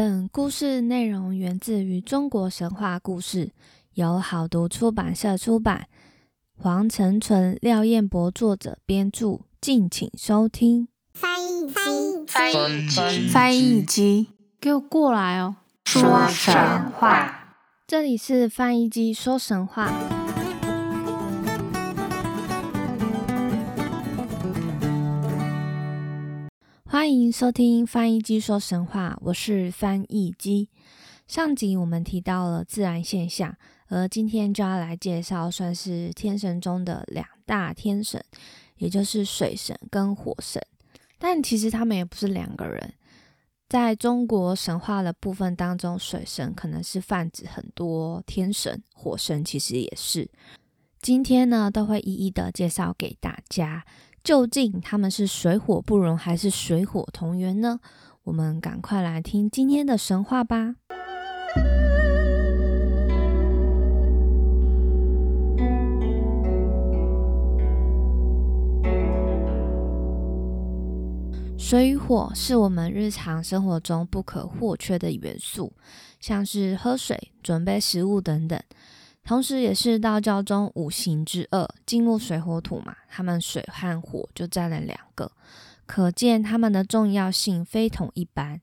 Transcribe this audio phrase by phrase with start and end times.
[0.00, 3.50] 本故事内容源自于中国神话故事，
[3.94, 5.88] 由好读出版社出版。
[6.56, 10.86] 黄成纯、廖彦博作者编著，敬请收听。
[11.12, 11.74] 翻译机，
[12.28, 14.28] 翻译机，翻译机，
[14.60, 15.56] 给我过来哦！
[15.86, 16.54] 说神
[16.92, 19.92] 话，这里是翻译机说神话。
[27.08, 30.68] 欢迎收听翻译机说神话，我是翻译机。
[31.26, 38.22] 上集我们提到了自然现象，而今天就要来介绍算是天神中的两大天神，
[38.76, 40.62] 也就是水神跟火神。
[41.18, 42.92] 但其实他们也不是两个人，
[43.70, 50.30] 在中国神话的部分当中，水神可能是泛指很多天神，火神其实也是。
[51.00, 53.86] 今天呢，都会一一的介绍给大家。
[54.28, 57.80] 究竟他们是水火不容，还是水火同源呢？
[58.24, 60.74] 我们赶快来听今天的神话吧。
[71.56, 75.72] 水与火是我们日常生活中不可或缺的元素，
[76.20, 78.60] 像是喝水、准备食物等等。
[79.28, 85.30] 同时，也是道教中五行之二，金木水火土嘛，他们水和火就占了两个，
[85.84, 88.58] 可见他们的重要性非同一般。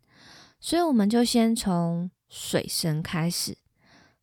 [0.60, 3.56] 所以，我们就先从水神开始。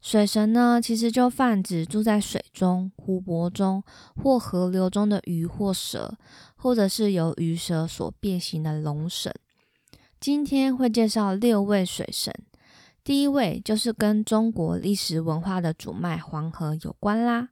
[0.00, 3.84] 水神呢，其实就泛指住在水中、湖泊中
[4.16, 6.18] 或河流中的鱼或蛇，
[6.56, 9.32] 或者是由鱼蛇所变形的龙神。
[10.18, 12.34] 今天会介绍六位水神。
[13.05, 17.48] 第一位就是跟中国历史文化的主脉黄河有关啦。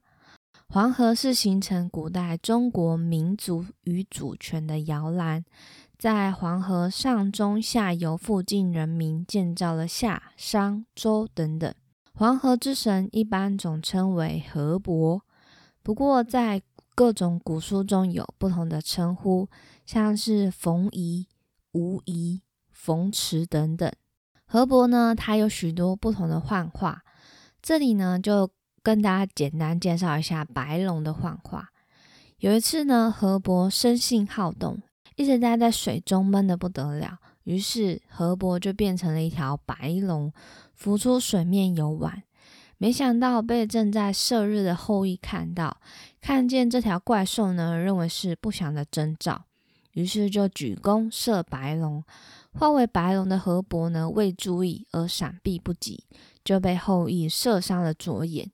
[0.68, 5.44] 黄河是形成古代中国民族与主权的摇篮，
[5.98, 11.74] 在黄河上中下游附近，人民建造了夏、商、周等等。
[12.14, 15.20] 黄河之神一般总称为河伯，
[15.82, 16.62] 不过在
[16.94, 19.48] 各种古书中有不同的称呼，
[19.84, 21.26] 像是冯夷、
[21.72, 23.90] 吴夷、冯池等等。
[24.52, 27.04] 河伯呢，他有许多不同的幻化。
[27.62, 28.50] 这里呢，就
[28.82, 31.68] 跟大家简单介绍一下白龙的幻化。
[32.38, 34.82] 有一次呢，河伯生性好动，
[35.14, 40.32] 一直待在水中闷得不得了，于是河伯就变成了一条白龙，
[40.74, 42.24] 浮出水面游玩。
[42.76, 45.76] 没想到被正在射日的后羿看到，
[46.20, 49.44] 看见这条怪兽呢，认为是不祥的征兆，
[49.92, 52.02] 于是就举弓射白龙。
[52.52, 56.04] 化为白龙的河伯呢，为注意而闪避不及，
[56.44, 58.50] 就被后羿射伤了左眼。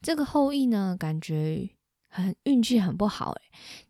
[0.00, 1.68] 这个后羿呢，感觉
[2.08, 3.42] 很运气很不好诶。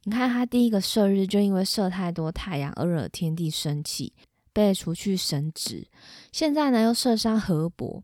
[0.04, 4.14] 你看他第一个射日就因为射太多太阳而惹天地生气，
[4.52, 5.86] 被除去神职。
[6.32, 8.02] 现在呢又射伤河伯，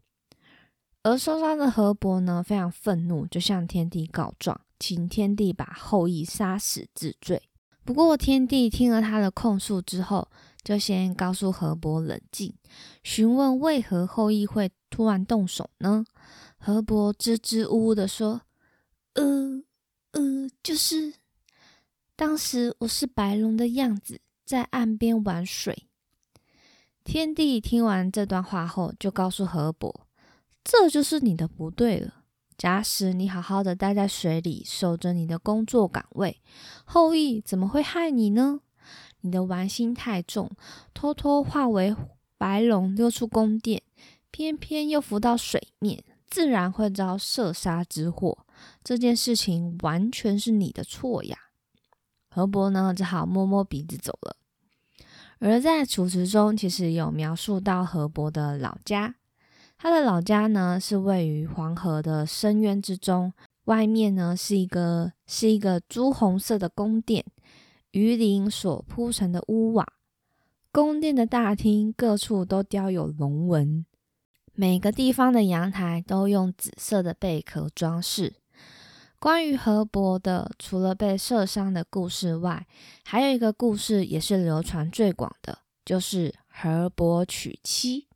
[1.03, 7.41] 而受伤的河伯呢非常愤怒，就向天帝告状，请天帝把后羿杀死治罪。
[7.83, 10.29] 不过天帝听了他的控诉之后，
[10.63, 12.55] 就先告诉河伯冷静，
[13.03, 16.05] 询问为何后羿会突然动手呢？
[16.59, 18.43] 河伯支支吾吾的说
[19.15, 19.63] ：“呃
[20.13, 21.15] 呃，就是
[22.15, 25.87] 当时我是白龙的样子，在岸边玩水。”
[27.03, 30.07] 天帝听完这段话后，就告诉河伯
[30.63, 32.17] ：“这就是你的不对了。
[32.59, 36.43] 假使你好好的待在水里，守着你的工作岗位，
[36.85, 38.61] 后羿怎么会害你呢？”
[39.23, 40.51] 你的玩心太重，
[40.95, 41.95] 偷偷化为
[42.39, 43.83] 白龙溜出宫殿，
[44.31, 48.39] 偏偏又浮到水面，自然会遭射杀之祸。
[48.83, 51.37] 这件事情完全是你的错呀！
[52.31, 54.37] 河伯呢，只好摸摸鼻子走了。
[55.39, 59.17] 而在楚辞中，其实有描述到河伯的老家，
[59.79, 63.33] 他的老家呢是位于黄河的深渊之中，
[63.65, 67.25] 外面呢是一个是一个朱红色的宫殿。
[67.93, 69.87] 鱼鳞所铺成的屋瓦，
[70.71, 73.85] 宫殿的大厅各处都雕有龙纹，
[74.55, 78.35] 每个地方的阳台都用紫色的贝壳装饰。
[79.19, 82.67] 关于河伯的，除了被射伤的故事外，
[83.05, 88.07] 还有一个故事也是流传最广的，就是河伯娶妻。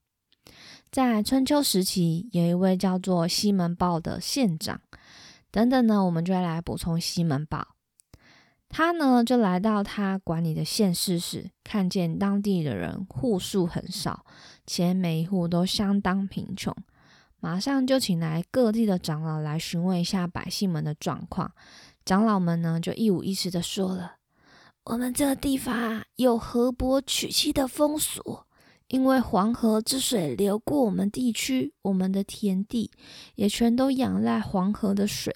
[0.90, 4.80] 在春秋时期，有一位叫做西门豹的县长。
[5.50, 7.73] 等等呢，我们就来补充西门豹。
[8.76, 14.26] 他呢，就来到他管理的县市时，看见当地的人户数很少，
[14.66, 16.74] 且每一户都相当贫穷，
[17.38, 21.52] 马上就请来各地的长老来询问一下百姓们的状况。
[22.04, 24.16] 长老们呢，就一五一十的说了
[24.86, 28.40] ：“我们这个地方有河伯娶妻的风俗，
[28.88, 32.90] 因为黄河之水流过我们地区，我们的田地
[33.36, 35.32] 也全都仰赖黄河的水。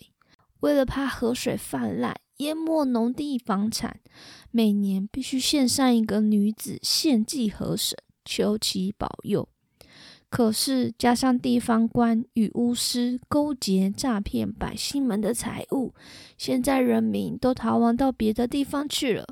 [0.58, 4.00] 为了怕河水泛滥淹没农地房产，
[4.50, 9.49] 每年必须献上一个女子献祭河神，求其保佑。
[10.31, 15.94] 可是加上地方官与巫师勾结诈骗百姓们的财物，
[16.37, 19.26] 现在人民都逃亡到别的地方去了，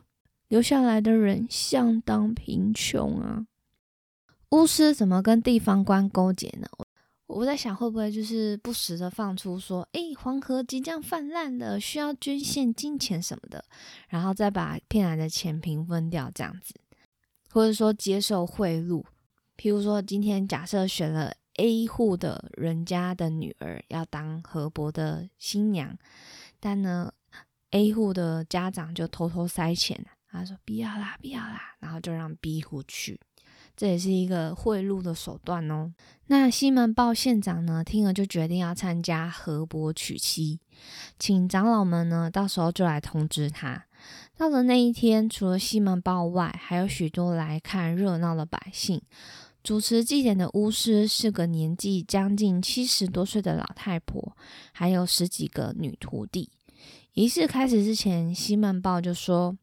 [0.48, 3.46] 留下来的人相当贫穷啊。
[4.50, 6.66] 巫师怎么跟地方官勾结呢？
[7.26, 13.64] 我在想，会不会就是不时的放出说，诶，黄河即将泛滥了，需要捐献金钱什么的，
[14.08, 16.75] 然后再把骗来的钱平分掉，这样子，
[17.50, 19.05] 或者说接受贿赂。
[19.56, 25.99] 譬如说，今天假设选了 A 户的人家的女儿要当河伯的新娘，
[26.61, 27.12] 但呢
[27.70, 33.19] ，A 户的家长就偷偷塞钱，他说不要啦，不要啦，然后就让 B 户去。
[33.76, 35.93] 这也是一个贿赂的手段哦。
[36.28, 40.58] 那西门豹县长呢，听了就决定要参加河伯娶妻，
[41.19, 43.84] 请长老们呢，到时候就来通知他。
[44.37, 49.02] 到了那一天，除了西门豹外，还有许多来看热闹的百姓。
[49.62, 54.37] 主持祭典的巫师是个年纪将近七十多岁的老太婆，
[54.73, 56.50] 还有十几个女徒弟。
[57.14, 59.56] 仪式开始之前，西门豹就说。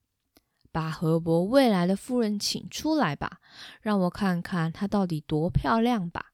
[0.74, 3.38] 把河伯未来的夫人请出来吧，
[3.82, 6.26] 让我看看她到底多漂亮吧。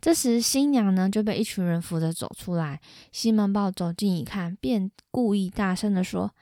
[0.00, 2.80] 这时，新娘呢就被一群人扶着走出来。
[3.10, 6.34] 西门豹走近一看，便故意大声的说：“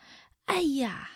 [0.46, 1.08] 哎呀，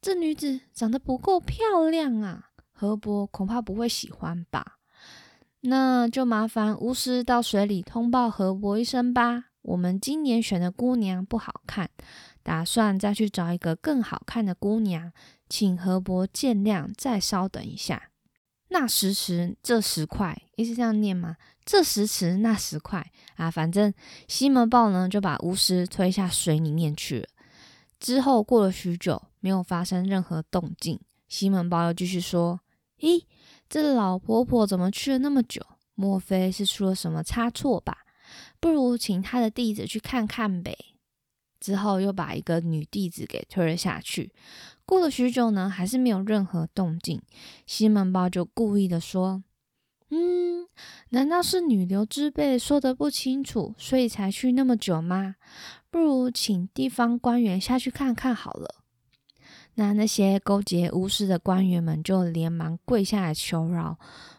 [0.00, 4.78] 这女子长得不够漂亮啊，河伯恐怕不会喜欢吧？
[5.62, 9.46] 那就麻烦巫师到水里通报河伯一声吧。
[9.62, 11.90] 我们今年选的姑娘不好看，
[12.42, 15.12] 打算再去找一个更好看的姑娘。”
[15.48, 18.10] 请河伯见谅，再稍等一下。
[18.68, 21.36] 那十尺，这十块，一直这样念吗？
[21.64, 23.92] 这十尺，那十块啊，反正
[24.28, 27.28] 西门豹呢就把巫师推下水里面去了。
[27.98, 31.00] 之后过了许久，没有发生任何动静。
[31.26, 32.60] 西门豹又继续说
[33.00, 33.24] ：“咦，
[33.68, 35.60] 这老婆婆怎么去了那么久？
[35.96, 37.98] 莫非是出了什么差错吧？
[38.60, 40.76] 不如请他的弟子去看看呗。”
[41.60, 44.32] 之后又把一个女弟子给推了下去。
[44.84, 47.22] 过了许久呢，还是没有任何动静。
[47.66, 49.44] 西门豹就故意的说
[50.10, 50.66] ：“嗯，
[51.10, 55.36] 难道是女流之辈说的不清楚，所以才去那么久吗？
[55.90, 58.76] 不如请地方官员下去看看好了。”
[59.74, 63.98] 那那些勾结巫师的官员们就连忙跪下来求饶。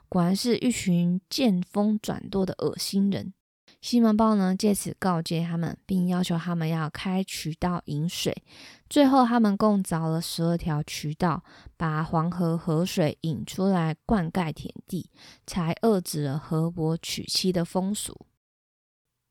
[0.09, 3.33] 果然是一群见风转舵的恶心人。
[3.81, 8.43] 西门豹呢，借此告诫他们，并要求他们要开渠道引水。
[8.87, 11.43] 最后，他们共凿了十二条渠道，
[11.77, 15.09] 把黄河河水引出来灌溉田地，
[15.47, 18.15] 才遏制了河伯娶妻的风俗。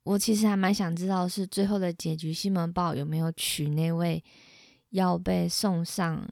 [0.02, 4.24] 我其实还蛮想知道，是最后的结局，西门豹有没有娶那位
[4.88, 6.28] 要被送上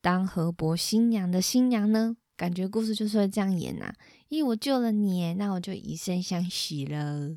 [0.00, 2.16] 当河伯新娘的新娘呢？
[2.36, 3.92] 感觉故事就是会这样演呐。
[4.30, 7.36] 因为我救了你，那我就以身相许了。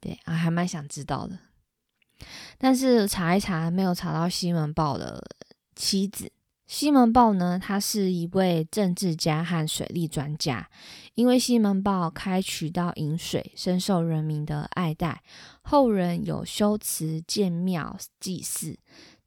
[0.00, 1.36] 对啊，还蛮想知道的。
[2.58, 5.24] 但是查一查，没有查到西门豹的
[5.74, 6.30] 妻子。
[6.66, 10.68] 西门豹呢，他是一位政治家和水利专家。
[11.14, 15.22] 因为西门豹开渠道引水，深受人民的爱戴，
[15.62, 18.78] 后人有修祠建庙祭祀，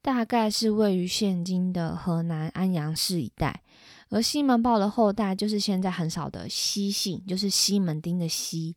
[0.02, 3.62] 大概是位于现今的河南安阳市一带。
[4.10, 8.76] 而西门豹的后代就是现在很少的西姓，就是西门町的西。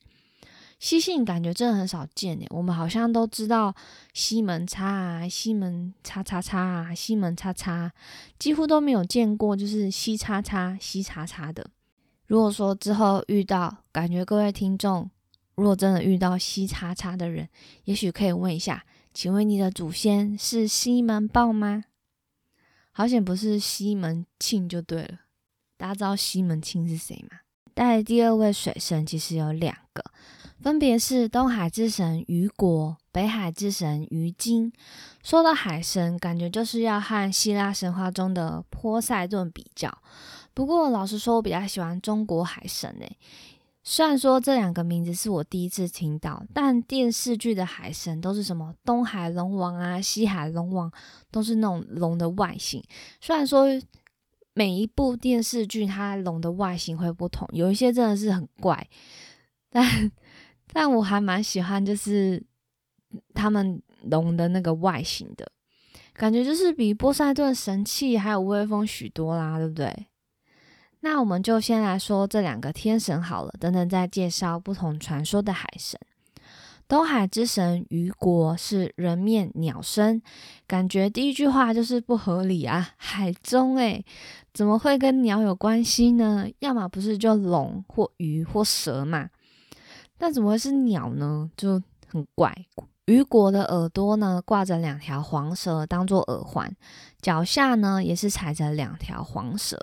[0.80, 3.74] 西姓感觉真的很少见诶，我们好像都知道
[4.14, 7.92] 西门叉啊、西门叉叉叉啊、西门叉叉，
[8.38, 11.66] 几乎都没有见过就是西叉叉、西叉叉的。
[12.28, 15.10] 如果说之后遇到，感觉各位听众
[15.56, 17.48] 如果真的遇到西叉叉的人，
[17.86, 21.86] 也许可以问一下，请问你的祖先是西门豹吗？
[22.92, 25.20] 好险不是西门庆就对了。
[25.78, 27.38] 大家知道西门庆是谁吗？
[27.74, 30.04] 带第二位水神其实有两个，
[30.60, 34.74] 分别是东海之神虞国、北海之神鱼精。
[35.24, 39.98] 说到海神，感觉就是要和希腊神话中的波塞顿比较。
[40.54, 43.18] 不过老实说，我比较喜欢中国海神诶。
[43.86, 50.92] 虽然说这两个名字是我第一次听到，但电视剧的海神都是什么东海龙王啊、西海龙王，
[51.32, 52.84] 都是那种龙的外形。
[53.22, 53.68] 虽然说。
[54.58, 58.88] 每一部电视剧，它龙的外形会不同，有一些真的是很怪，
[59.70, 60.10] 但
[60.72, 62.42] 但我还蛮喜欢，就是
[63.34, 65.52] 他们龙的那个外形的
[66.14, 70.08] 感觉，就是比波塞顿神气还有威风许多啦，对不对？
[71.06, 76.00] 那我们就先来说这两个天神好了，等等再介绍不同传说的海神。
[76.88, 80.20] 东海之神虞国是人面鸟身，
[80.66, 82.90] 感觉第一句话就是不合理啊！
[82.98, 84.04] 海中诶，
[84.52, 86.48] 怎么会跟鸟有关系呢？
[86.58, 89.30] 要么不是就龙或鱼或蛇嘛？
[90.18, 91.48] 那怎么会是鸟呢？
[91.56, 92.52] 就很怪。
[93.06, 96.76] 虞国的耳朵呢挂着两条黄蛇当做耳环，
[97.22, 99.80] 脚下呢也是踩着两条黄蛇。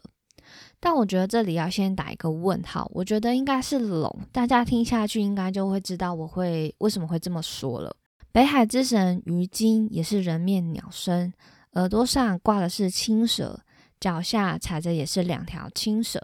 [0.85, 7.95] 但我觉得这里要先打一个问号，我觉得应该是龙，大家听下去应该就会知道我会为什么会这么说了。
[8.33, 11.33] 北海之神鱼精也是人面鸟身，
[11.75, 13.61] 耳朵上挂的是青蛇，
[14.01, 16.21] 脚下踩着也是两条青蛇。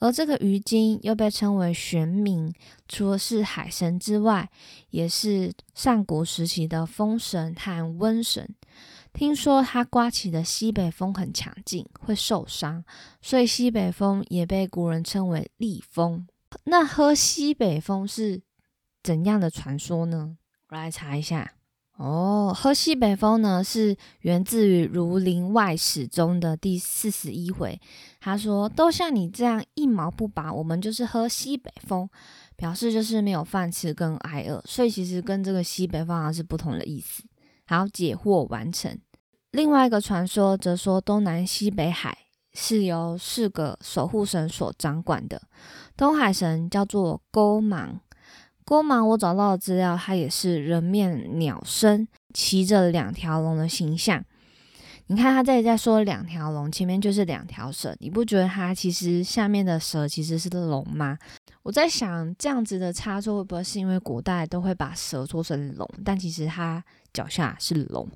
[0.00, 2.52] 而这个鱼精又被称为玄冥，
[2.88, 4.50] 除了是海神之外，
[4.90, 8.54] 也是上古时期的风神和瘟神。
[9.18, 12.84] 听说它刮起的西北风很强劲，会受伤，
[13.20, 16.24] 所以西北风也被古人称为利风。
[16.66, 18.40] 那喝西北风是
[19.02, 20.36] 怎样的传说呢？
[20.68, 21.54] 我来查一下。
[21.96, 27.80] 哦，喝西北风呢是源自于《儒林外史》中的第四十一回。
[28.20, 32.08] 他说：“都像你这样一毛不拔，我们就是喝西北风，
[32.54, 34.62] 表示就是没有饭吃跟挨饿。
[34.64, 37.24] 所以其实跟这个西北风是不同的意思。”
[37.66, 38.96] 好，解惑完成。
[39.58, 42.16] 另外一个传说则说，东南西北海
[42.52, 45.42] 是由四个守护神所掌管的。
[45.96, 48.00] 东海神叫做勾芒，
[48.64, 54.24] 勾芒我找到的资料，它也是人面鸟身，骑着两条龙的形象。
[55.08, 61.18] 你看他这里在说两条龙，前面就是两条蛇，你不觉得它其实下面的蛇其实是龙吗？
[61.64, 68.08] 我在想，这样子的差错会不会是因为古代都会把蛇做成龙，但其实它脚下是龙？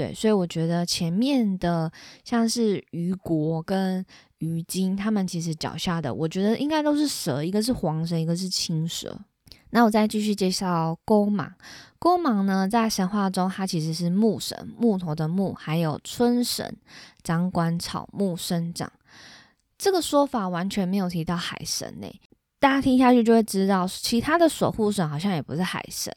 [0.00, 1.92] 对，所以我觉得前面的
[2.24, 4.02] 像是虞国跟
[4.38, 9.14] 虞精，他们其实脚下的，我觉得应该都是蛇，一个是黄蛇，一个是青蛇。
[9.68, 11.52] 那我再继续介绍勾芒。
[11.98, 16.74] 勾芒呢，在神话中，它其实是木神，木头的木，还有春神，
[17.22, 18.90] 掌管草木生长。
[19.76, 22.10] 这个说法完全没有提到海神呢。
[22.58, 26.10] 大家听下去就会知道，其他的守护神好像也不是海神。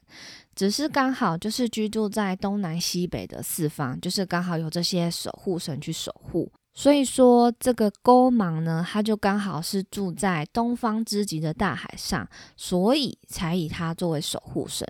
[0.56, 14.88] 只是刚好就是居住在东南西北的四方，就是刚好有这些守护神去守护，所以说这个勾芒呢，他就刚好是住在东方之极的大海上，所以才以他作为守护神。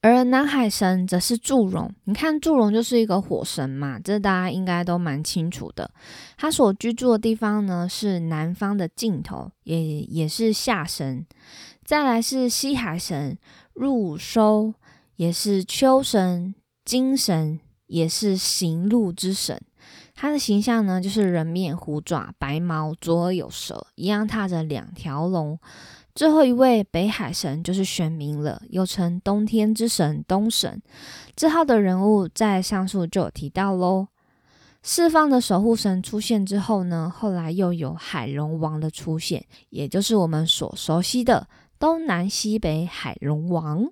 [0.00, 5.90] 而南海神则是祝融，你看祝融就是一个火神嘛，这大家应该都蛮清楚的。
[6.36, 11.26] 他所居住的地方呢是南方的尽头，也也是下神。
[11.84, 13.36] 再来是西海神
[13.72, 14.74] 入收。
[15.16, 16.54] 也是秋神、
[16.84, 19.60] 金神，也是行路之神。
[20.14, 25.58] 他的形象呢，就是人面虎爪、白毛，左耳有蛇，一样踏着两条龙。
[26.14, 30.80] 最后一位北海神就是玄冥了，又称冬天之神东神。
[31.34, 34.06] 这号的人物在上述就有提到喽。
[34.84, 43.88] 四方的守护神出现之后呢，后来又有海龙王的出现，也就是我们所熟悉的东南西北海龙王。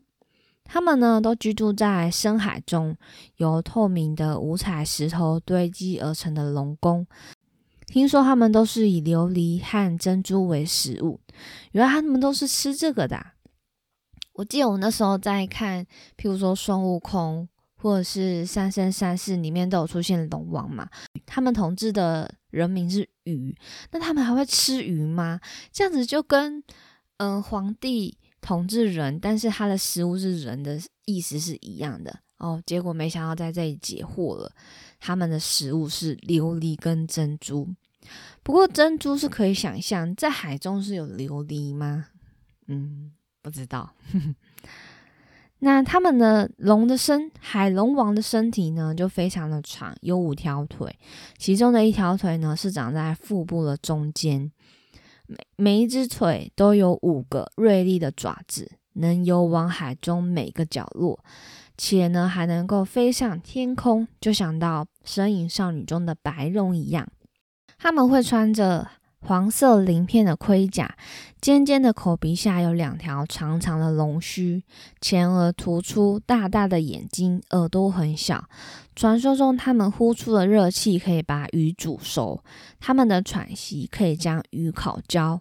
[0.72, 2.96] 他们呢，都居住在深海中，
[3.36, 7.06] 由透明的五彩石头堆积而成的龙宫。
[7.88, 11.20] 听说他们都是以琉璃和珍珠为食物，
[11.72, 13.22] 原来他们都是吃这个的。
[14.32, 15.84] 我记得我那时候在看，
[16.16, 20.88] 譬如说孙悟空或者是三生三世里面都有出现龙王嘛，
[21.26, 23.54] 他们统治的人民是鱼，
[23.90, 25.38] 那他们还会吃鱼吗？
[25.70, 26.64] 这样子就跟
[27.18, 28.16] 嗯皇帝。
[28.42, 32.62] 统治人，但是他的食物是人的意思是一样的哦。
[32.66, 34.52] 结果没想到在这里解惑了，
[35.00, 37.66] 他们的食物是琉璃跟珍珠。
[38.42, 42.08] 不过珍珠是可以想象，在海中是有琉璃吗？
[42.66, 43.94] 嗯，不知道。
[45.60, 50.98] 那他们的龙的身，海龙王的身体呢，就非常的长，有五条腿，
[51.38, 54.50] 其中的一条腿呢是长在腹部的中间。
[55.32, 61.18] 每每一只腿都有五个锐利的爪子，能游往海中每个角落，
[61.76, 64.06] 且呢还能够飞向天空。
[64.20, 67.08] 就想到《身影少女》中的白龙一样，
[67.78, 68.88] 他们会穿着。
[69.24, 70.96] 黄色鳞片的盔甲，
[71.40, 74.64] 尖尖的口鼻下有两条长长的龙须，
[75.00, 78.44] 前额突出大大的眼睛，耳朵很小。
[78.96, 82.42] 传说中，他们呼出的热气可以把鱼煮熟，
[82.80, 85.40] 他们的喘息可以将鱼烤焦。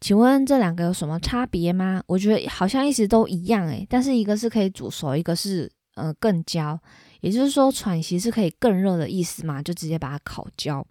[0.00, 2.02] 请问这两个有什么差别吗？
[2.06, 6.80] 我觉得好像一直都一样诶，但是一个是可以煮熟，一个是呃更焦。
[7.20, 9.60] 也就是说，喘息是可以更热的意思嘛？
[9.60, 10.86] 就直接把它烤焦。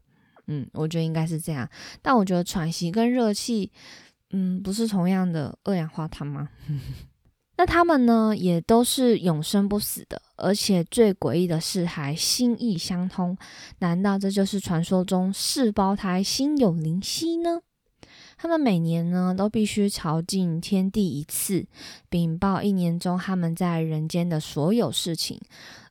[0.48, 1.70] 嗯，我觉得应该是这样。
[2.02, 3.72] 但我觉得喘息跟热气，
[4.32, 6.50] 嗯，不是同样的二氧化碳吗？
[7.60, 13.36] 那他们呢，也都是永生不死的，而且最诡异的是还心意相通。
[13.80, 17.62] 难道这就是传说中四胞胎心有灵犀呢？
[18.38, 21.66] 他们每年呢都必须朝觐天地一次，
[22.08, 25.42] 禀报一年中他们在人间的所有事情。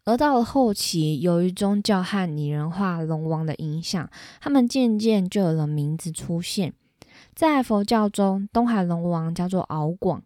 [0.07, 4.09] 而到了后期，由于宗教和拟人化龙王的影响，
[4.41, 6.73] 他们渐渐就有了名字出现。
[7.35, 10.23] 在佛教中，东海龙王叫做敖广。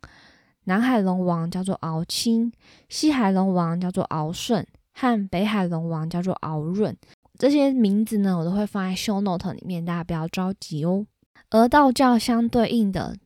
[0.64, 2.52] 南海龙王叫做敖清，
[2.90, 6.94] 西海龙王叫做敖顺，和北海龙王叫做敖润。
[7.38, 11.06] 这些名字呢，我都会放在 show note 里面，大家不要着急哦。
[11.48, 13.16] 而道教相对应的，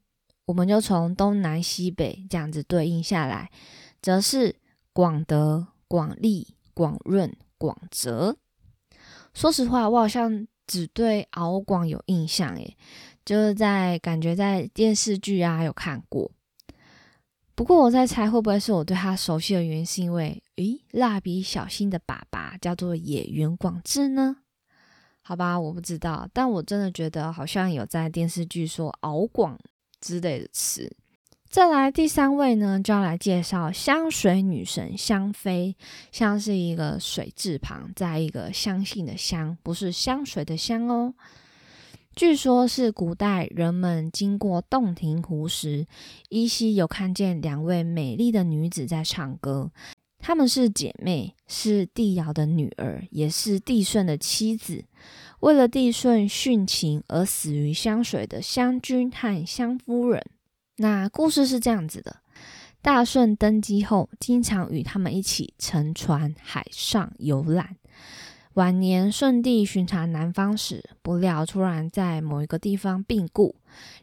[0.46, 3.50] 我们就从东南西北这样子对应下来，
[4.00, 4.54] 则是
[4.92, 8.36] 广德、广利、广润、广泽。
[9.32, 12.76] 说实话，我好像只对敖广有印象，诶，
[13.24, 16.32] 就是在感觉在电视剧啊有看过。
[17.54, 24.38] 不过我在猜，会不会是我对他熟悉的原因，是因为，诶，蜡笔小新的爸爸叫做野原广志呢？
[25.22, 29.56] 好吧，我不知道，但我真的觉得好像有在电视剧说“敖广”
[30.02, 30.96] 之类的词。
[31.54, 35.76] 再来第三位呢，就要来介绍香水女神香妃，
[36.10, 41.14] 香是一个水字旁，在一个相信的香，不是香水的香哦。
[42.16, 45.86] 据说，是古代人们经过洞庭湖时，
[46.28, 49.70] 依稀有看见两位美丽的女子在唱歌。
[50.18, 54.84] 她们是姐妹，是帝尧的女儿，也是帝舜的妻子。
[55.38, 60.20] 为了帝舜殉情而死于香水的香君和香夫人。
[60.76, 62.16] 那故事是这样子的：
[62.82, 67.76] 大舜登基后，经常与他们一起乘船海上游览。
[68.54, 73.56] 晚年，舜帝巡查南方时，不料突然在某一个地方病故，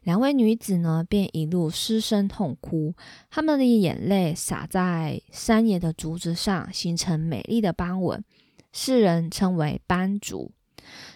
[0.04, 2.94] 两位女子呢便一路失声痛哭，
[3.30, 8.24] 她们的眼泪洒在山野的竹子上，形成美丽的斑纹，
[8.72, 10.52] 世人称为斑竹。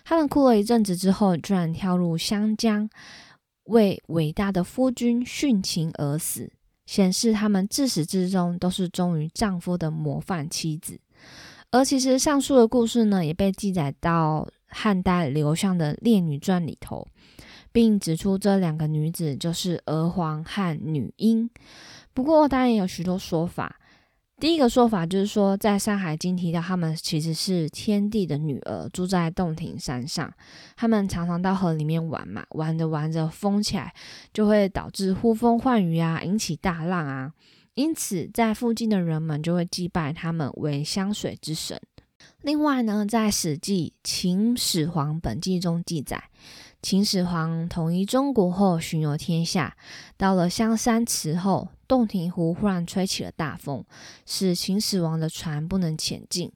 [0.05, 2.89] 她们哭了一阵子之后，居然跳入湘江，
[3.65, 6.51] 为伟大的夫君殉情而死，
[6.85, 10.99] 显示她们自始至终都是忠于丈夫的模范妻子。
[11.71, 17.05] 而其实上述的故事呢，也被记载到汉代刘向的《列女传》里头，
[17.71, 21.49] 并指出这两个女子就是娥皇和女英。
[22.13, 23.77] 不过，当然也有许多说法。
[24.37, 30.31] 第一个说法就是说，在《山海经》提到他们其实是天帝的女儿，住在洞庭山上。
[30.75, 33.93] 他们常常到河里面玩嘛，玩着玩着疯起来，
[34.33, 37.31] 就会导致呼风唤雨啊，引起大浪啊。
[37.75, 41.79] 因此，在附近的人们就会祭拜他们为香水之神。
[42.41, 46.21] 另外呢，在《史记·秦始皇本纪》中记载，
[46.85, 49.75] 秦始皇统一中国后，巡游天下，
[50.17, 53.83] 到了香山池后，洞庭湖忽然吹起了大风，
[54.27, 56.53] 使秦始皇的船不能前进。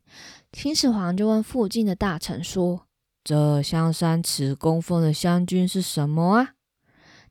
[0.51, 2.85] 秦始皇就问附近的大臣说
[3.25, 6.49] ：“这香山池供奉的湘君是什么啊？”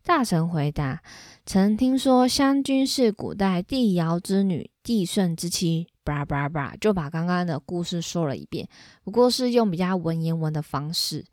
[0.02, 1.00] 大臣回答。
[1.46, 8.68] 曾听说湘君是古代帝尧之女，帝舜之妻，叭叭叭，就把刚刚的故事说了一遍，
[9.04, 11.24] 不过是用比较文言文的方式。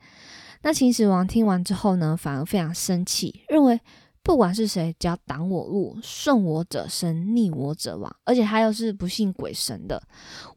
[0.66, 3.80] 那秦始皇听完之后呢，反而非常生气，认为
[4.24, 10.02] 不管是谁，只要挡我路，顺我者生，逆我者亡，而且他又是不信鬼神的，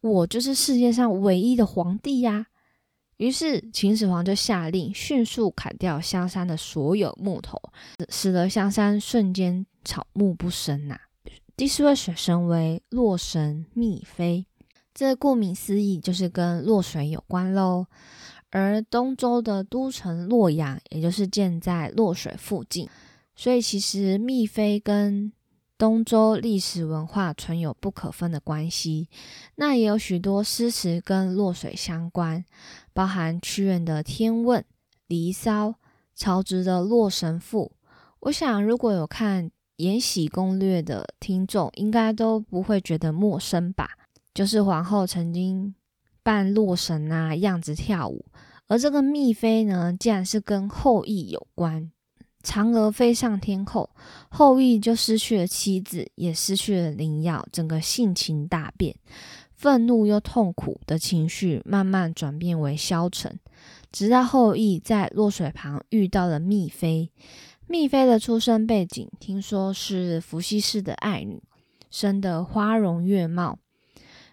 [0.01, 2.47] 我就是世界上唯一的皇帝呀。
[3.18, 7.61] 于是秦始皇就下令迅速砍掉香山的所有木头，
[8.09, 10.99] 使得香山瞬间草木不生呐。
[11.55, 14.47] 第四位水神为洛神秘妃，
[14.94, 17.85] 这顾名思义就是跟洛水有关喽。
[18.51, 22.89] 而东周的都城洛阳，也就是建在洛水附近，
[23.37, 25.33] 所以其实秘妃跟
[25.77, 29.09] 东周历史文化存有不可分的关系，
[29.57, 32.45] 那也有许多诗词跟洛水相关，
[32.93, 34.61] 包含屈原的《天问》、
[35.07, 35.69] 《离骚》、
[36.15, 37.73] 曹植的《洛神赋》。
[38.21, 39.45] 我想，如果有看
[39.77, 43.91] 《延禧攻略》的听众，应该都不会觉得陌生吧？
[44.35, 45.73] 就是皇后曾经
[46.29, 48.27] 扮洛神啊样子跳舞，
[48.67, 51.91] 而这个密妃呢，竟然是跟后羿有关。
[52.43, 53.88] 嫦娥飞上天后，
[54.29, 58.95] 后羿就失去了妻子，也失去了灵药，整个性情大变，
[59.55, 63.41] 愤怒又痛苦的情绪慢慢转变为消沉。
[63.91, 67.11] 直到后羿在洛水旁遇到了密妃，
[67.67, 71.43] 密妃的出生背景听说是伏羲氏的爱女，
[71.91, 73.59] 生得花容月貌。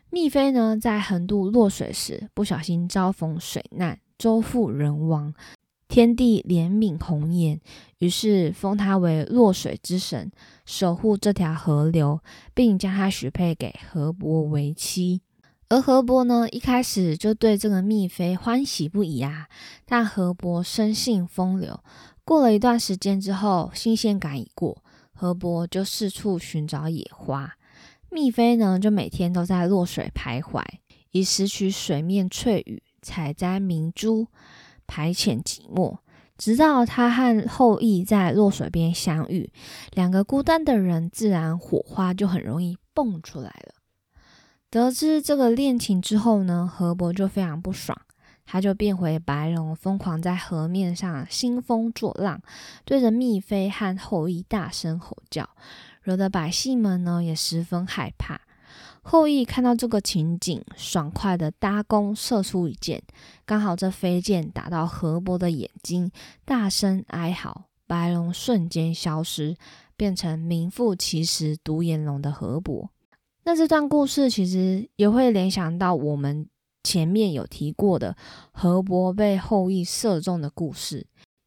[0.09, 5.33] 蜜妃呢，在横渡洛水时不小心遭逢水难，周父人亡。
[5.87, 7.59] 天帝怜悯红颜，
[7.99, 10.31] 于是封她为洛水之神，
[10.65, 12.19] 守护这条河流，
[12.53, 15.21] 并将她许配给河伯为妻。
[15.69, 19.47] 而河伯呢，一开始就对这个蜜妃欢喜不已啊。
[19.85, 21.79] 但河伯生性风流，
[22.23, 27.53] 过了一段时间之后，新鲜感已过，河伯就四处寻找野花。
[28.15, 30.63] 蜜妃呢，就每天都在落水徘徊，
[31.11, 34.27] 以拾取水面翠羽，采摘明珠。
[34.87, 35.97] 排遣寂寞，
[36.37, 39.51] 直到他和后羿在落水边相遇，
[39.93, 43.73] 两个孤单的人，自然火花就很容易蹦出来了。
[44.69, 47.99] 得知这个恋情之后呢，河伯就非常不爽，
[48.45, 52.39] 他就变回白龙，疯狂在河面上兴风作浪，
[52.85, 55.49] 对着蜜妃和后羿大声吼叫，
[56.05, 58.39] 惹得百姓们呢也十分害怕。
[59.01, 63.03] 后羿看到这个情景，爽快的搭弓射出一箭，
[63.45, 66.09] 刚好这飞箭打到河伯的眼睛，
[66.43, 69.55] 大声哀嚎，白龙瞬间消失，
[69.95, 72.89] 变成名副其实独眼龙的河伯。
[73.43, 76.47] 那这段故事其实也会联想到我们
[76.83, 78.15] 前面有提过的
[78.51, 81.05] 河伯被后羿射中的故事，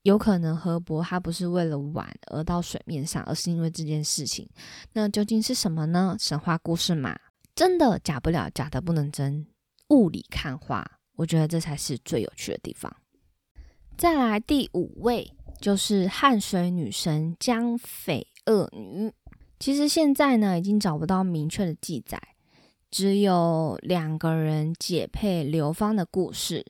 [0.08, 4.48] 有可能河伯他不是为了玩而到水面上，而是因为这件事情。
[4.94, 6.16] 那究竟是什么呢？
[6.18, 7.14] 神话故事嘛。
[7.54, 9.46] 真的假不了，假的不能真。
[9.90, 10.82] 雾里看花，
[11.16, 12.90] 我觉得这才是最有趣的地方。
[13.98, 19.12] 再来第五位就是汉水女神江匪恶女。
[19.58, 22.18] 其实现在呢，已经找不到明确的记载，
[22.90, 26.64] 只有两个人解配流芳的故事。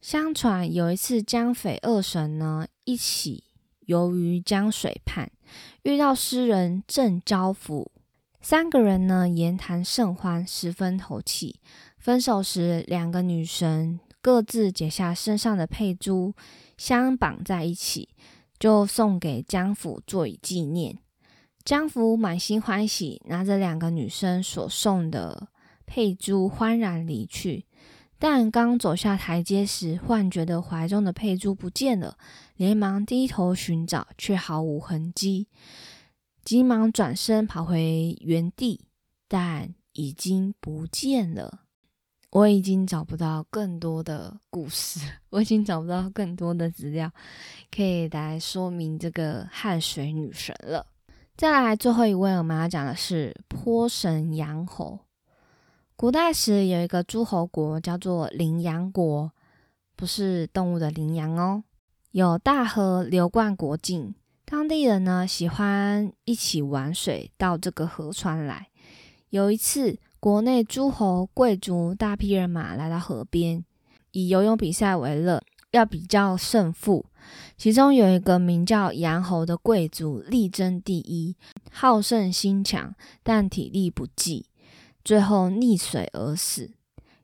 [0.00, 3.44] 相传有一次，江匪二神呢一起
[3.80, 5.30] 游于江水畔，
[5.82, 7.90] 遇到诗人郑交甫。
[8.40, 11.58] 三个人呢，言谈甚欢，十分投契。
[11.98, 16.34] 分手时，两个女神各自解下身上的佩珠，
[16.76, 18.10] 相绑在一起，
[18.60, 20.98] 就送给江府作以纪念。
[21.64, 25.48] 江府满心欢喜，拿着两个女生所送的
[25.84, 27.64] 佩珠，欢然离去。
[28.18, 32.16] 但刚走下台阶时，忽然觉得怀中的佩珠不见了，
[32.56, 35.48] 连忙低头寻找，却毫无痕迹。
[36.44, 38.86] 急忙转身跑回原地，
[39.28, 41.60] 但已经不见了。
[42.30, 45.00] 我已经找不到更多的故事，
[45.30, 47.10] 我已经找不到更多的资料
[47.74, 50.86] 可以来说明这个汗水女神了。
[51.36, 55.05] 再来，最后一位我们要讲的是坡神阳侯。
[55.98, 59.32] 古代时有一个诸侯国叫做羚羊国，
[59.96, 61.62] 不是动物的羚羊哦，
[62.10, 64.14] 有大河流贯国境。
[64.44, 68.68] 当地人呢喜欢一起玩水，到这个河川来。
[69.30, 73.64] 有一次，国内诸侯贵族大批人马来到河边，
[74.12, 77.06] 以游泳比赛为乐，要比较胜负。
[77.56, 81.34] 其中有一个名叫杨侯的贵族，力争第一，
[81.72, 84.44] 好胜心强，但体力不济，
[85.06, 86.72] 最后溺水而死。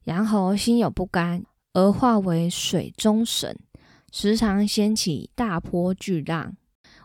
[0.04, 3.58] 羊猴心有不甘，而化为水中神，
[4.12, 6.56] 时常掀起大波巨浪。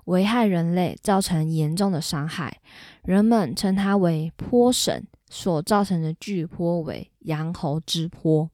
[0.05, 2.61] 危害人类，造成严重的伤害，
[3.01, 8.51] 人们称它为坡神，所造成的巨坡为羊猴之坡。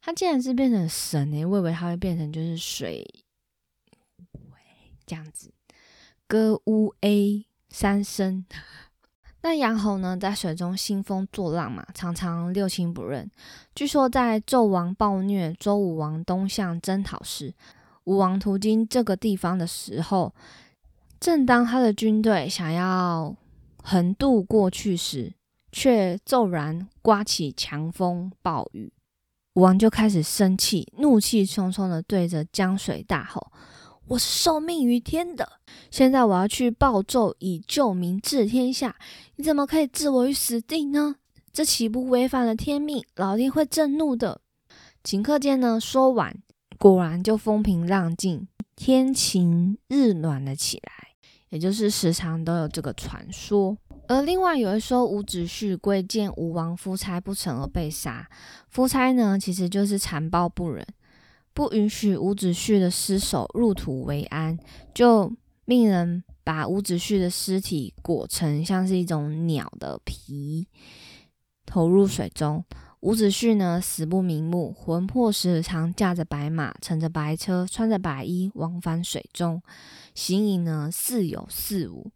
[0.00, 3.06] 它竟然是变成神诶，我以为它会变成就是水，
[5.04, 5.52] 这样子。
[6.26, 8.46] 歌乌 A 三声。
[9.42, 13.28] 那杨侯呢，在水中兴风作浪嘛，常常六亲不认。
[13.74, 17.52] 据说在纣王暴虐周武王东向征讨时。
[18.04, 20.34] 武王途经这个地方的时候，
[21.20, 23.36] 正当他的军队想要
[23.82, 25.32] 横渡过去时，
[25.70, 28.92] 却骤然刮起强风暴雨。
[29.54, 33.52] 武王就开始生气，怒气冲冲的对着江水大吼
[34.08, 35.48] ：“我是受命于天的，
[35.90, 38.96] 现在我要去报纣，以救民治天下。
[39.36, 41.16] 你怎么可以置我于死地呢？
[41.52, 43.04] 这岂不违反了天命？
[43.16, 44.40] 老天会震怒的。”
[45.04, 46.36] 顷刻间呢，说完。
[46.78, 50.92] 果然就风平浪静，天晴日暖了起来，
[51.50, 53.76] 也就是时常都有这个传说。
[54.08, 58.28] 而另外有一说，伍子胥归见吴王夫差不成而被杀。
[58.68, 60.84] 夫差呢，其实就是残暴不仁，
[61.54, 64.58] 不允许伍子胥的尸首入土为安，
[64.94, 65.32] 就
[65.64, 70.66] 命人把伍子胥的尸体裹成像是一种鸟的皮，
[71.66, 72.64] 投入水中。
[73.00, 79.60] 伍子胥呢，死不瞑目，魂魄时常驾着白马，乘着白车，穿着白衣，往返水中，
[80.14, 82.12] 形影呢似有似无。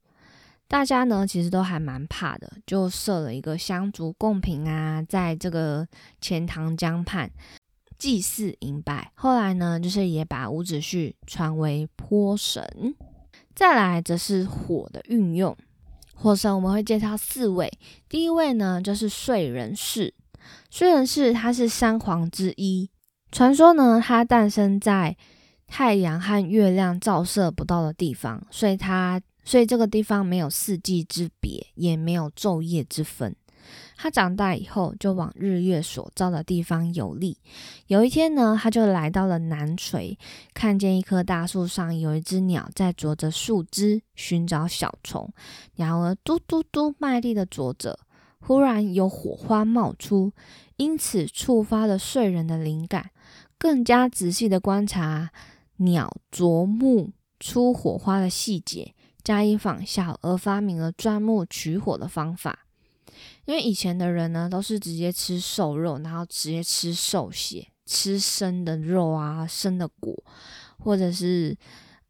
[0.69, 5.87] 大家呢其实都还蛮怕的，就设了一个香烛供品啊，在这个
[6.21, 7.29] 钱塘江畔，
[7.99, 9.11] 祭祀迎拜。
[9.15, 12.95] 后来呢，就是也把伍子胥传为坡神。
[13.55, 15.57] 再来则是火的运用，
[16.15, 17.71] 火神我们会介绍四位。
[18.09, 20.13] 第一位呢，就是燧人氏。
[20.71, 22.91] 燧人氏他是三皇之一，
[23.33, 25.17] 传说呢，他诞生在
[25.67, 33.35] 太阳和月亮照射不到的地方，所以他所以这个地方没有四季之别，也没有昼夜之分。
[33.97, 37.39] 他长大以后就往日月所照的地方游历。
[37.87, 40.17] 有一天呢，他就来到了南陲，
[40.53, 45.33] 看见一棵大树上有一只鸟在啄着树枝寻找小虫，
[45.77, 47.99] 鸟儿嘟嘟嘟卖力的啄着。
[48.39, 50.33] 忽然有火花冒出，
[50.77, 53.11] 因此触发了燧人的灵感，
[53.59, 55.31] 更加仔细的观察
[55.79, 62.66] 鸟啄木出火花的细节，加以仿效，而发明了钻木取火的方法。
[63.47, 70.15] 因为以前的人呢，都是直接吃瘦肉，然后直接吃瘦血，吃生的肉啊，生的果，
[70.79, 71.57] 或者是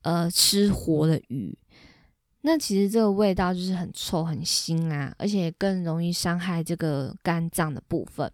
[0.01, 1.57] 呃吃活的鱼。
[2.41, 8.33] 那其实这个味道就是很臭、很腥啊，而且更容易伤害这个肝脏的部分。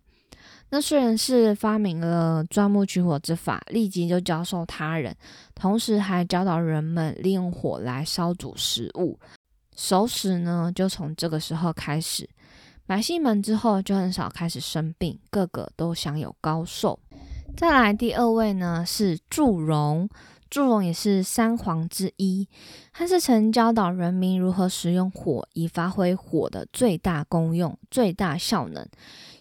[0.70, 5.14] 那虽然是发明了钻木取火之法，立即就教授他人，
[5.54, 9.18] 同时还教导人们利用火来烧煮食物。
[9.76, 12.28] 熟食呢，就从这个时候开始。
[12.86, 16.98] 百姓们之后就很少开始生病，个个都享有高寿。
[17.56, 20.08] 再来第二位呢是祝融，
[20.50, 22.48] 祝融也是三皇之一，
[22.92, 28.86] 他是曾教导人民如何使用火，以发挥火的最大功用、最大效能，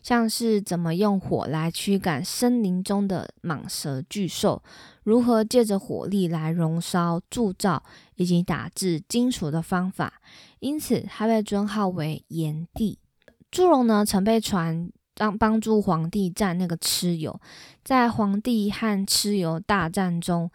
[0.03, 4.61] 像是怎么用火来驱赶森林中的蟒蛇巨兽，
[5.03, 7.81] 如何借着火力来熔烧铸造
[8.15, 10.21] 以及打制金属的方法，
[10.59, 12.99] 因此他被尊号为炎帝。
[13.51, 17.37] 祝融呢，曾被传帮帮助皇帝战那个蚩尤，
[17.83, 20.49] 在皇帝和蚩尤大战中，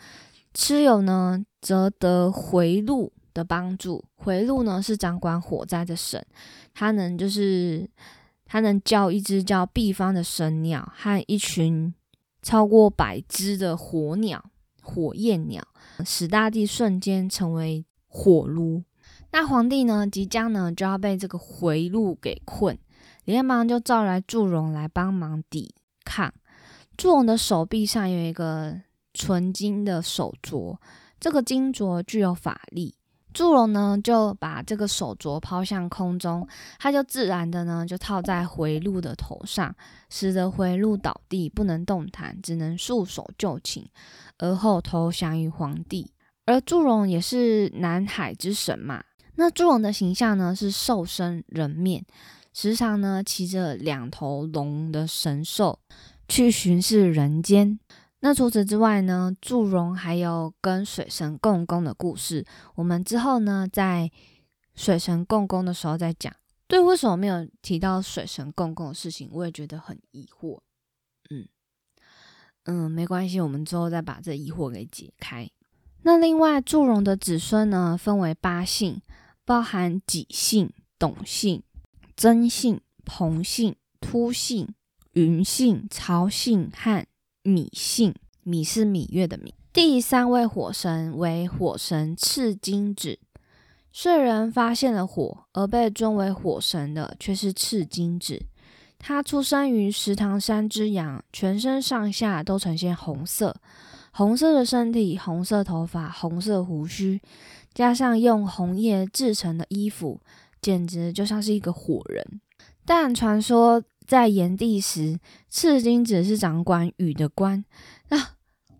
[0.55, 4.03] 蚩尤呢则得回路的帮助。
[4.15, 6.25] 回路呢是掌管火灾的神，
[6.73, 7.89] 他能就是
[8.47, 11.93] 他能叫一只叫毕方的神鸟和一群
[12.43, 14.43] 超过百只的火鸟、
[14.83, 15.63] 火焰鸟，
[16.05, 18.83] 使大地瞬间成为火炉。
[19.33, 22.77] 那皇帝呢，即将呢就要被这个回路给困。
[23.27, 26.33] 连忙就召来祝融来帮忙抵抗。
[26.97, 28.81] 祝融的手臂上有一个
[29.13, 30.79] 纯金的手镯，
[31.21, 32.95] 这个金镯具有法力。
[33.35, 39.75] 祝融呢就把这个手镯抛向空中，它就自然的呢就套在回路的头上，
[40.09, 43.87] 使得回路倒地不能动弹，只能束手就擒，
[44.39, 46.11] 而后投降于皇帝。
[46.47, 52.07] 而祝融也是南海之神嘛，那祝融的形象呢是兽身人面。
[52.59, 55.79] 时常呢，骑着两头龙的神兽
[56.27, 57.79] 去巡视人间。
[58.21, 62.47] 那除此之外呢，祝融还有跟水神共工的故事。
[62.75, 64.11] 我们之后呢，在
[64.75, 66.35] 水神共工的时候再讲。
[66.67, 69.29] 对，为什么没有提到水神共工的事情？
[69.33, 70.61] 我也觉得很疑惑。
[71.29, 71.47] 嗯
[72.65, 75.47] 嗯，没关系，我们之后再把这疑惑给解开。
[76.05, 79.03] 那另外，祝融的子孙呢，分为八姓，
[79.45, 81.63] 包含己姓、董姓。
[82.19, 84.71] 曾姓、彭姓、突姓、
[85.13, 87.05] 云姓、曹姓和
[87.43, 89.53] 米姓，米是芈月的芈。
[89.71, 93.19] 第三位火神为火神赤金子。
[93.95, 98.47] 燧人发现了火，而被尊为火神的却是赤金子。
[98.99, 103.55] 他出生于石塘山之阳，全身上下都呈现红色，
[104.11, 107.21] 红色的身体、红色头发、红色胡须，
[107.75, 110.19] 加上用红叶制成的衣服。
[110.67, 112.41] 简直就像是一个火人，
[112.85, 115.17] 但传说在炎帝时，
[115.49, 117.65] 赤金子是掌管雨的官。
[118.09, 118.31] 那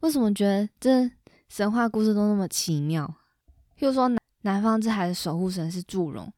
[0.01, 1.09] 为什么觉得这
[1.49, 3.07] 神话故事都那么奇妙？
[3.79, 6.29] 譬如说南南方之海的守护神是祝融，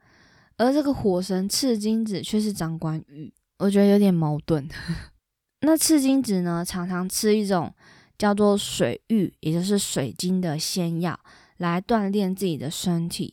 [0.59, 4.69] 而这个火神赤金子却是掌管雨，我觉得有点矛盾。
[5.65, 7.75] 那赤金子呢，常常吃一种
[8.19, 11.19] 叫做水玉，也就是水晶的仙药，
[11.57, 13.33] 来锻炼自己的身体。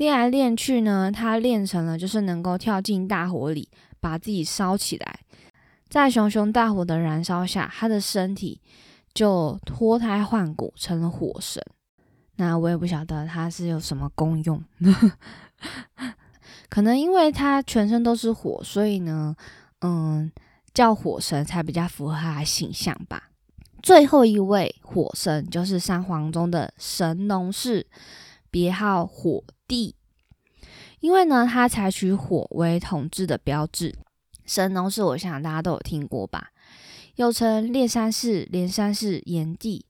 [0.00, 3.68] 练来练去呢，他练成了就是能够跳进大火里，
[4.00, 5.20] 把自己烧起来，
[5.90, 8.62] 在熊熊大火的燃烧下，他的身体
[9.12, 11.62] 就脱胎换骨，成了火神。
[12.36, 14.64] 那我也不晓得他是有什么功用，
[16.70, 19.36] 可能因为他全身都是火，所以呢，
[19.80, 20.32] 嗯，
[20.72, 23.24] 叫火神才比较符合他的形象吧。
[23.82, 27.86] 最后一位火神就是三皇中的神农氏，
[28.50, 29.44] 别号火。
[29.68, 29.94] 帝，
[30.98, 33.94] 因为呢，他采取火为统治的标志。
[34.44, 36.48] 神农氏，我想大家都有听过吧？
[37.14, 39.86] 又称烈山氏、连山氏炎帝。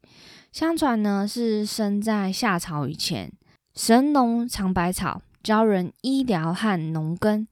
[0.53, 3.33] 相传呢，是生在夏朝以前。
[3.75, 7.49] 神农尝百草，教人医疗和农耕。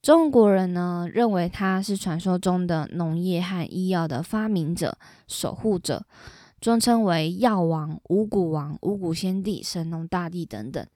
[0.00, 4.96] 中国人呢，认为他是传说中的农业和医药的发明者、
[5.26, 6.04] 守护者，
[6.62, 10.86] 尊称为药王、五谷王、五谷先帝、神农大帝等等。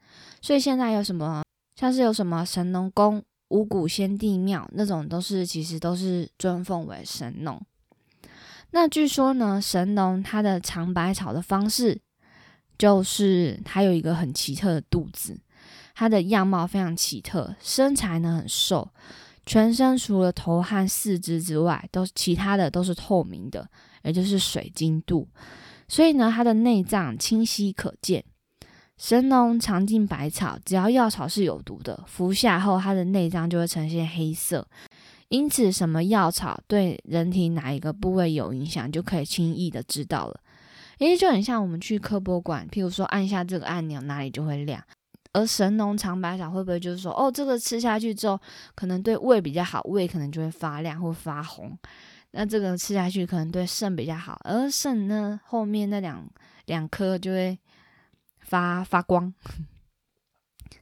[0.40, 1.42] 所以现在有什么，
[1.74, 7.60] 像是有什么神农宫、五谷先帝庙那种，都是其实都是尊奉为神农。
[8.70, 12.00] 那据说呢，神农他的尝百草的方式，
[12.78, 15.36] 就是他有一个很奇特的肚子，
[15.96, 18.88] 他的样貌非常奇特，身材呢很瘦，
[19.46, 23.66] 全身除了头和四肢之外，都其他的都是透明的，
[24.02, 25.26] 也就是水晶肚，
[25.88, 28.24] 所以呢，它的内脏清晰可见。
[28.98, 34.66] 神农尝尽百草，只要药草是有毒的，服下后，它的内脏就会呈现黑色。
[35.28, 40.40] 因此，什么药草对人体哪一个部位有影响，就可以轻易的知道了。
[40.98, 44.82] 诶，就很像我们去科博馆，譬如说按下这个按钮，哪里就会亮。
[45.36, 48.40] 而神农尝百草会不会就是说，哦，这个吃下去之后，
[48.74, 51.76] 可能对胃比较好，胃可能就会发亮或发红。
[52.30, 56.26] 那这个吃下去可能对肾比较好，而肾呢后面那两
[56.64, 57.58] 两颗就会
[58.40, 59.32] 发发光。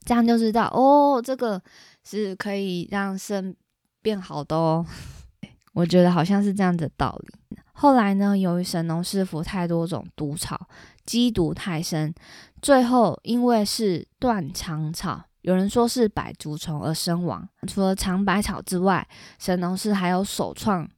[0.05, 1.61] 这样就知道，哦，这个
[2.05, 3.57] 是可以让肾。
[4.05, 4.85] 变好的哦，
[5.73, 7.57] 我觉得好像是这样的道理。
[7.73, 10.69] 后来呢，由于神农师傅太多种毒草，
[11.05, 12.15] 积毒太深，
[12.63, 17.49] 最后因为是断肠草，有人说是百足虫而身亡。
[17.67, 19.07] 除了尝百草之外，
[19.39, 20.89] 神农氏还有首创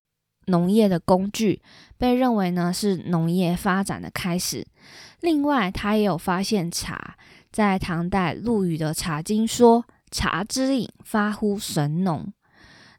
[0.46, 1.60] 农业的工具，
[1.98, 4.66] 被认为呢是农业发展的开始。
[5.20, 7.16] 另外，他也有发现茶，
[7.50, 12.32] 在唐代陆羽的《茶经》说：“茶之饮，发乎神农。”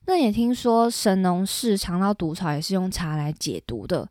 [0.07, 4.09] 那也听说神农氏尝到毒草也是用茶来解毒的，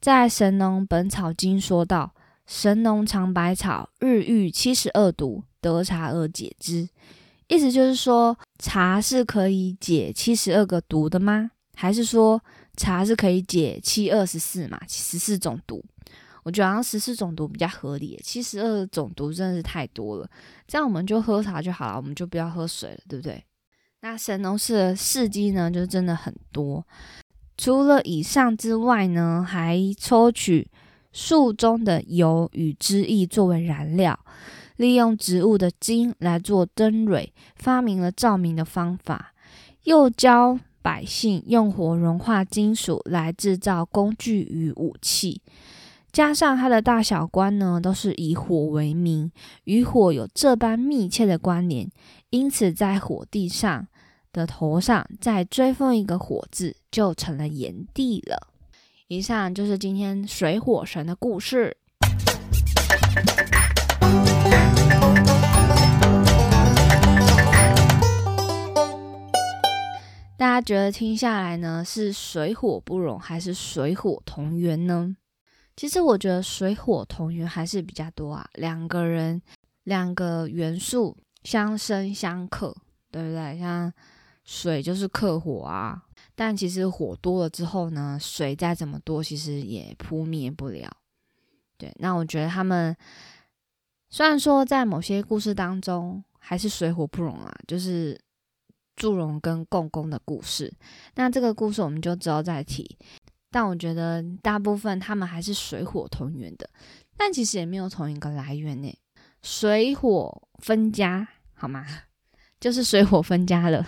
[0.00, 2.12] 在《神农本草经》说道
[2.48, 6.88] ：“神农尝百草，日遇七十二毒，得茶而解之。”
[7.46, 11.50] 意思就是说，茶是可以解七十二个毒的吗？
[11.76, 12.42] 还是说
[12.74, 14.80] 茶是可以解七二十四嘛？
[14.88, 15.84] 十四种毒？
[16.42, 20.26] 我觉得好像十四种毒比较合理，七十二种毒真的是太多了。
[20.66, 23.44] 这样我们就喝茶就好了，我们就不要喝水了，对不对？
[24.00, 26.86] 那神农氏的事迹呢，就真的很多。
[27.58, 30.70] 除了以上之外呢，还抽取
[31.12, 34.18] 树中的油与汁液作为燃料，
[34.76, 39.32] 利用植物的茎来做灯蕊，发明了照明的方法。
[39.84, 45.40] 又教百姓用火融化金属来制造工具与武器。
[46.10, 49.30] 加上他的大小官呢，都是以火为名，
[49.64, 51.90] 与火有这般密切的关联。
[52.30, 53.86] 因此，在火地上
[54.32, 58.48] 的头上再追封一个“火”字，就成了炎帝了。
[59.10, 61.74] 以上就是今天水火神的故事。
[70.36, 75.16] 大家觉得听下来呢，是水火不容，还是水火同源呢？
[75.74, 79.40] 其实我觉得水火同源还是比较多啊，两个人
[79.84, 81.16] 两个元素。
[81.44, 82.76] 相生相克，
[83.10, 83.58] 对不对？
[83.58, 83.90] 像
[84.44, 86.02] 水就是克火啊，
[86.38, 90.88] 但其实火多了之后呢，水再怎么多，其实也扑灭不了。
[91.76, 92.96] 对，那我觉得他们
[94.08, 98.16] 虽然说在某些故事当中还是水火不容啊，就是
[98.94, 100.72] 祝融跟共工的故事。
[101.16, 102.96] 那这个故事我们就之后再提。
[103.50, 106.70] 但我觉得大部分他们还是水火同源的，
[107.16, 108.96] 但其实也没有同一个来源呢。
[109.42, 111.84] 水火分家，好吗？
[112.60, 113.84] 就是水火分家了，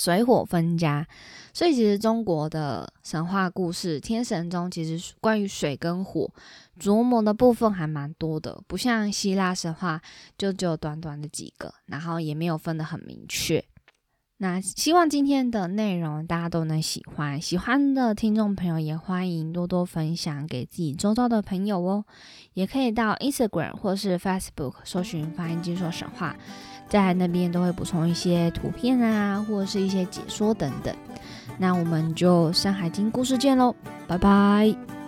[0.00, 1.06] 水火分家。
[1.52, 6.32] 所以其实中国的神话故事，天神中其实关于水跟火
[6.78, 10.00] 琢磨的部分还蛮多的，不像希腊神话
[10.38, 13.62] 就只有短短的几个，然后也没有分得很明确。
[14.42, 22.06] 那希望今天的内容大家都能喜欢，喜欢的听众朋友也欢迎多多分享给自己周遭的朋友哦。
[22.54, 26.34] 也可以到 Instagram 或是 Facebook 搜寻“发音金说神话”，
[26.90, 30.94] 在那边都会补充一些图片啊，或者是一些解说等等。
[31.56, 33.74] 那我们就《山海经》故事见喽，
[34.06, 34.99] 拜拜。